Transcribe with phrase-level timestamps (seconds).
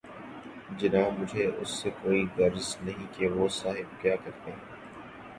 [0.77, 4.59] جناب مجھے اس سے کوئی غرض نہیں کہ وہ صاحب کیا کرتے ہیں۔